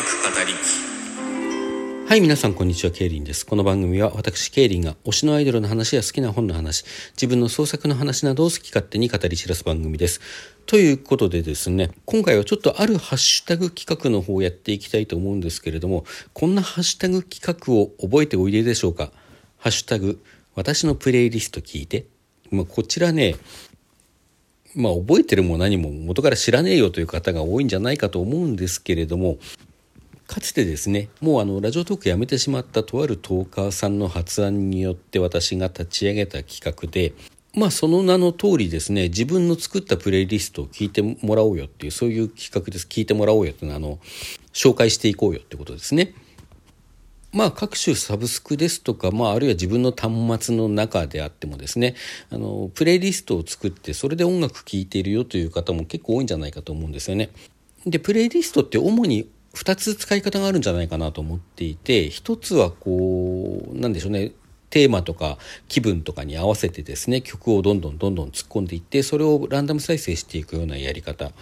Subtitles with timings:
[0.00, 0.06] 語
[0.46, 0.54] り
[2.08, 2.90] はい、皆さん、こんにちは。
[2.90, 3.44] ケイリンです。
[3.44, 10.22] この番組は、私、ケイリンが推しのアイドルの話や好きな本の話、自分の創作の話などを好き勝手に語り散らす番組です。
[10.64, 19.12] ということでですね、今回はちょっとあるハッシュタグ企画の方をやっていきたいと思うんですけれども、こんなハッシュタグ企画を覚えておいででしょうか？
[19.58, 20.18] ハッシュタグ、
[20.54, 22.06] 私のプレイリスト聞いて。
[22.50, 23.36] まあ、こちらね、
[24.74, 29.36] まあ、覚えてるも何も元から知らねえよという方が多いんじゃないかと思うんですけれども、
[30.30, 37.14] かつてですねもうあのラジオトークやめてしまったとあるトーカーさんの発案によって私が立ち上げた企画で
[37.52, 43.98] まあその名の通りですね自分の作ったプレイリストを聞いてもらおうよっていうそういう企画です聞いてもらおうよっていうのはあの
[44.52, 46.14] 紹介していこうよってことですね。
[47.32, 51.94] まあ各種サブスクですとか、まああるいは自分の端末の中であってもですね、
[52.28, 57.30] あの、プレイリストを作ってそれで音楽聴いているよという方も結構多いんじゃないかと思うんですよね。
[57.86, 64.32] で、プレイリストって主に2つ使い方があるんじゃないかなと思っていて1つはこうなんでしょうね
[64.70, 65.36] テーマとか
[65.68, 71.32] 気分とかに合わせてですね曲をどんどんどんどん突っ込んでいってそれをランダム再生していくようなやり方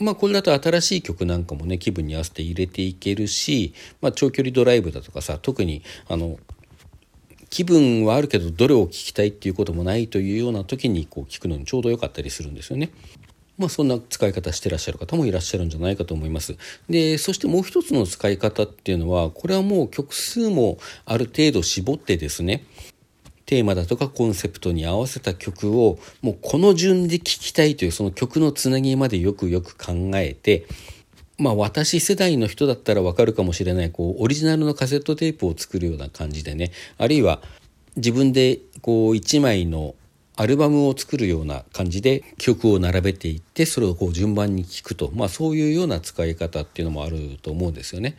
[0.00, 6.38] まあこれだと新しい曲なんかもね気分に合わせて入れていけるし、まあ、長距離ドライブだとかさ特にあの
[7.50, 12.90] 気分はあるけどどれを聴きたいっていうこともないというような時にこう聞くのにちょうど良かったりするんですよね。
[13.60, 16.56] まあ、そんな使い方してらっしゃる方もいらっしゃるんじゃないかと思います。
[16.88, 22.64] で、そしてもう一つの使い方っていうのは、これはもう曲数もある程度絞ってですね、
[23.44, 30.66] テーマだとかコンセプトに合わせた曲をもうこの順で聴きたいというその曲のつなぎまでよくよく考えて、
[31.36, 37.42] まあ私世代の人だったらわかるかもしれないこうオリジナルのカセットテープを作るような感じでねあるいは
[37.96, 39.94] 自分でこう1枚の
[40.40, 48.16] アルバムを作るような感じで曲を並べていってそれをこう順番に聴くと、まあ、そういうような使い方っていうのもあると思うんですよね。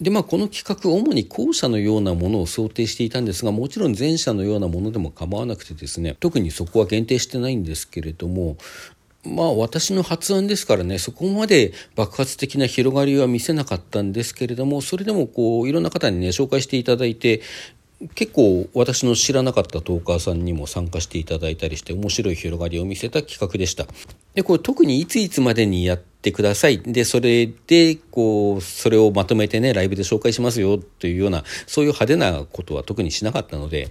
[0.00, 8.56] でまあこの企画主に後者のようなものを想定していたんですがもちろん前者のようなものでも構わなくてですね特にそこは限定してないんですけれども
[9.22, 17.42] まあ私の発案ですからねそこまで爆発的な広がりは見せなかったんですけれどもそれでもこういろんな方にね紹介していただいて
[18.14, 23.86] 結構私の知らなかったトーカーさんにも参加していただいたりして面白い広がりを見せた企画でした。
[24.34, 26.80] で、これ特にいついつまでにやってください。
[26.80, 33.90] で、それで、こう、それをまとめてね、ライブで紹介しますよというような、そういう派手なことは特にしなかったので、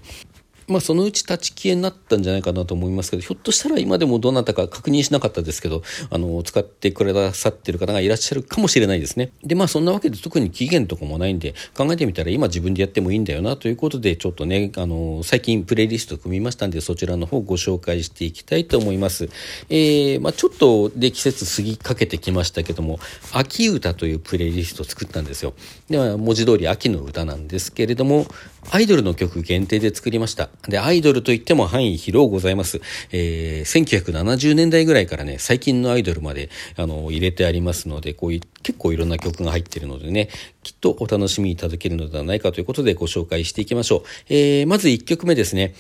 [0.70, 5.82] まあ、そのうち立ち消えになったんじゃないかなと思いますけどひょっとしたら今でもどなたか確認しなかったですけど
[6.12, 9.32] あの使ってくださってる方がいらっしゃるかもしれないですね。
[9.44, 19.30] でまあそんなわけで特に期限とかもないんで考えてみたら今自分でやってもいいんだよなということでちょっとねあの最近プレイリスト組みましたんでそちらの方ご紹介していきたいと思います、
[19.70, 23.00] えー、まあ、ちょっとで季節過ぎかけてきましたけども
[23.34, 25.54] 秋歌というプレイリストを作ったんですよ。
[25.90, 28.28] では文字通り秋の歌なんですけれども
[28.72, 32.82] アイドルの曲限定で作りましたでアイドルといっても範囲広うございます。
[33.12, 40.30] えー、1970年代ぐらいからね、最近のアイドルまで、あの、入れてありますので、こういう、結構いろんな曲が入ってるのでね、
[40.64, 44.04] きっとお楽しみいただけるのではないかということでご紹介していきましょう。
[44.30, 45.74] えー、まず1曲目ですね。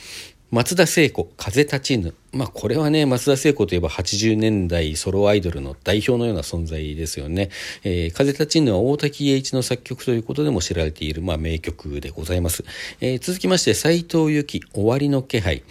[0.51, 2.15] 松田聖子、風立ちぬ。
[2.31, 7.51] まあこれはね、松田聖子といえば80年代ソロアイドルの代表のような存在ですよね。
[7.83, 12.65] えー、風立ちぬは大滝栄一の作曲ということでも知られている、まあ名曲でございます。
[12.99, 15.61] えー、続きまして、斎藤由貴、終わりの気配。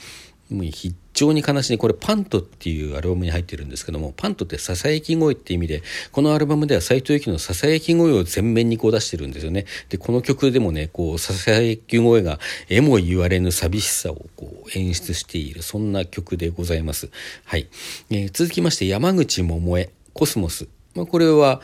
[0.49, 9.67] もう非常に悲しいこれパントっていうアルバムに入ってるんですけどもパントってささやき声って意味でこのアルバムでは斎藤由貴のささやき声を前面にこう出してるんですよね。
[9.89, 17.11] でこの曲でもねこうささやき声がえも言われぬ寂しさをこう演出しているそんな曲でございます。
[17.45, 17.67] はい、
[18.11, 20.69] えー、続きまして山口百恵コスモス。
[20.95, 21.61] まあ、これは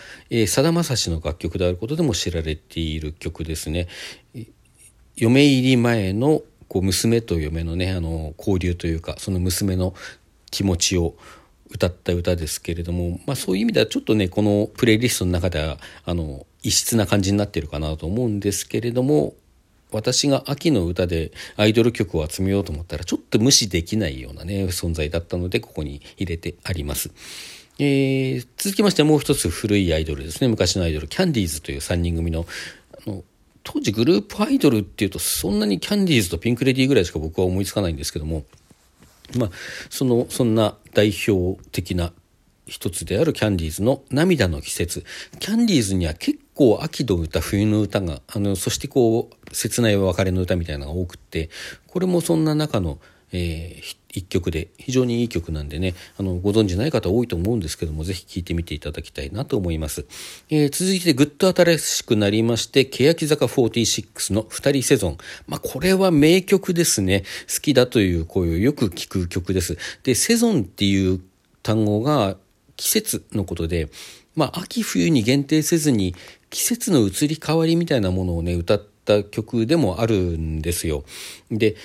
[0.47, 3.89] さだまさしの楽曲であることでも知られている曲ですね。
[5.17, 6.43] 嫁入り前の
[6.75, 9.95] こう娘と嫁のねあの交流というかその娘の
[10.51, 11.15] 気持ちを
[11.71, 19.35] 歌った歌ですけれども、まあ、そういう意味ではちょっとねこのプレイリストの中ではあの異質な感じになっているかなと思うんですけれども
[19.93, 27.13] 私が秋の歌でアイドル曲を集めようと思ったらちょっと無視できないようなね存在だったのでここに入れてあります。
[27.79, 32.47] えー、続きましてもう一つ古いアイドルですね昔のアイドルキャンディーズという3人組のあの
[33.65, 38.45] 当時グループアイドルっていうとそんなにキャンディーズとピンク・レディーぐらいしか僕は思いつかないんですけども
[39.37, 39.51] まあ
[39.91, 42.13] そのそんな代表的な
[42.67, 45.05] 一つであるキャンディーズの「涙の季節」
[45.41, 51.51] キャンディーズには結構秋の歌冬の歌があのそしてこう切ない別れの歌みたいなのが多くって
[51.87, 52.99] これもそんな中の、
[53.33, 60.07] えー、一曲で非常にいい曲なんでねあのご存知ない方多いと思うんですけどもぜひ聴いてみていただきたいなと思います、
[60.51, 65.19] えー、続いてぐっと新しくなりまして欅坂46の二人セゾン。
[65.47, 67.25] まあこれは名曲ですね。
[67.53, 69.77] 好きだという声をよく聞く曲です。
[70.03, 71.21] でセゾンっていう
[71.63, 72.37] 単語が
[72.77, 73.89] 季節のことで
[74.35, 76.15] まあ秋冬に限定せずに
[76.51, 81.05] 季節の移り変わりみたいなものをね歌った曲でもあるんですよ。
[81.51, 81.77] で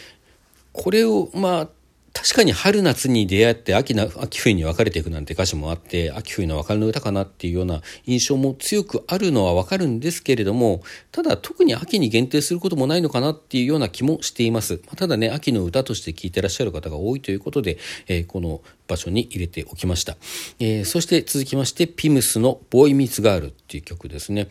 [0.71, 1.69] これをまあ
[2.13, 14.77] 確かに春夏に出会って秋な秋冬に分かれていくなんて歌詞もあって秋冬の別れの歌かなっていうような印象も強くあるのは分かるんですけれどもただ特に秋に限定することもないのかなっていうような気もしています。
[14.77, 17.77] ただね秋の歌として聴いてらっしゃる方が多いということで、
[18.07, 20.17] えー、この場所に入れておきました、
[20.59, 24.47] えー、そして続きましてピムスの「ボーイ・ミーツ・ガール」っていう曲ですね。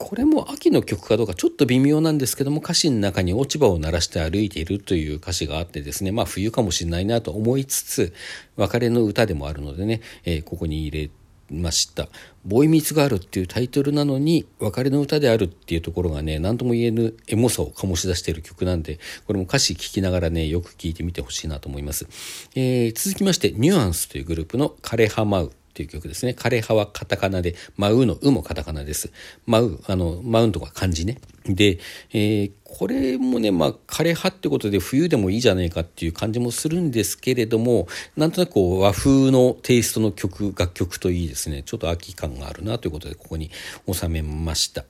[0.00, 8.14] これも秋の曲かどうかちょっと微妙なんですけども歌詞の中に落ち葉を鳴らして歩いているという歌詞があってですねまあ冬かもしれないなと思いつつ
[8.56, 11.10] 別れの歌でもあるのでね、えー、ここに入れ
[11.50, 12.08] ました
[12.46, 22.06] 「ボイ・ミーツ・ガール」っていうタイトルなのに別れの歌であるっていうところがね何とも言えぬエモさを醸し出している曲なんでこれも歌詞聴きながらねよく聴いてみてほしいなと思います、
[22.54, 26.34] えー、続きまして「ニュアンス」というグループの「枯れ葉舞う」っていう曲ですね。
[26.36, 29.12] 枯葉はカタカナで、舞うのうもカタカナです。
[29.46, 31.18] 舞う、あの、舞うとか漢字ね。
[31.46, 31.78] で、
[32.12, 37.86] えー、これもね、まあ、枯葉ってことで冬でもいいじゃないかっていう感じもするんですけれども、
[38.16, 43.50] なんとなくこう和風のテイストの曲、楽曲といいですね、ちょっと秋感があるなということで、ここに
[43.90, 44.84] 収めました。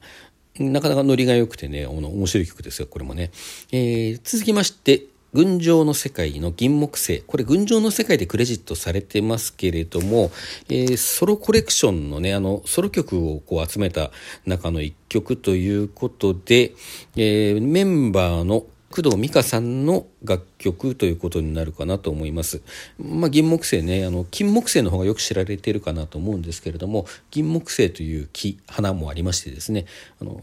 [0.59, 3.31] なかなかノリが良くてね、面白い曲ですよ、これもね。
[3.71, 7.23] えー、続きまして、群青の世界の銀木星。
[7.23, 10.31] これ群青の世界でクレジットされてますけれども、
[10.69, 14.11] えー、ソロコレクションのね、あの、ソロ曲をこう集めた
[14.45, 16.73] 中の一曲ということで、
[17.17, 22.61] えー、メンバーの工藤美香さんの楽曲ということになるかなと思います。
[22.99, 29.87] まあ、銀木犀ね、あの、金木犀の方がよく知られているかなと思うんですけれども、銀木犀という木、花もありましてですね、
[30.21, 30.43] あの、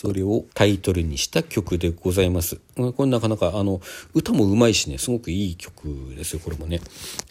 [0.00, 2.60] それをタイトルにした曲でございます。
[2.76, 3.80] これなかなかあの
[4.14, 6.80] 歌もうまいしねすごくいい曲ですよこれもね。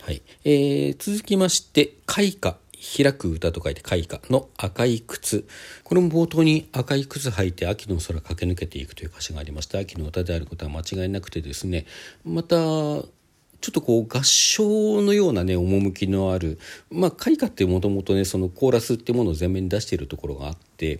[0.01, 2.57] はいえー、続きまして「開花」
[2.97, 5.45] 開く歌と書いて開花の赤い靴。
[5.85, 11.85] これも冒頭に赤い靴履いて秋の空駆け抜けていくという歌詞がありまして、秋の歌であることは間違いなくてですね、
[12.25, 16.59] また、ちょっとこう合唱のようなね、趣のある、
[16.91, 20.99] まあ、開花ってもともとね、そのコーラスっていうものを前面に出しているところがあって、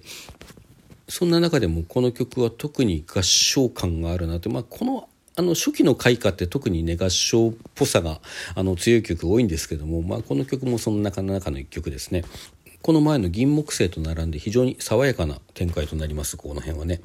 [1.09, 5.09] そんな中でもこの曲は特に合唱感があるなって、まあ、この
[5.39, 8.21] あの初期の開花って特にね合唱っぽさが
[8.55, 12.23] あの強い曲多いんですけども、まあ、この曲もその中の中の一曲ですね。
[12.81, 17.01] この前の銀木星と並んで非常に爽やかな展開となりますこの辺はね。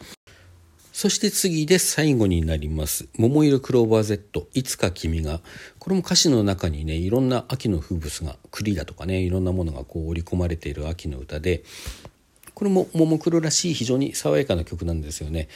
[0.93, 3.09] そして次で最後になります。
[3.17, 5.41] 桃色クローバー Z、いつか君が。
[5.79, 11.65] これも歌詞の中にね、いろんな秋の風物が、栗だとかね、いろんなものがこう織り込まれている秋の歌で、
[12.63, 15.49] これもももクロらしい非常に爽やかな曲なんですよね。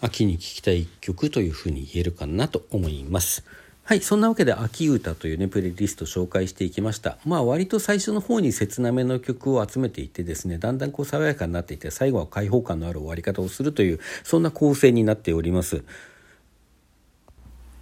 [0.00, 3.44] 秋に聴きたい曲というふうに言えるかなと思います。
[3.82, 7.18] はいそんなわけで秋歌というねプレイリスト紹介していきました。
[7.24, 15.82] まあ割と最初の方に切なめの曲を集めていってですねだんだんこう爽やかになっていて最後は開放感のある終わり方をするというそんな構成になっております。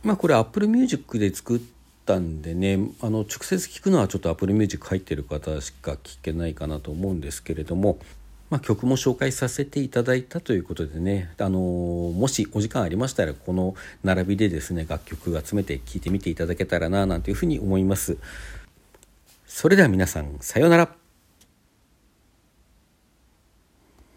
[0.02, 1.60] まあこれ Apple Music で作っっ
[2.04, 7.98] たんでねあの直接聞くのはちょっとアプリミュージック入ってる方しか聞けないかなと思うんですけれども、
[8.50, 18.16] まあ、曲も紹介させていただいたということでねあのもしお時間ありましたらこの並びでですね楽曲集めて聴いてみていただけたらななんていうふうに思います。
[19.46, 21.01] それでは皆さんさようなら。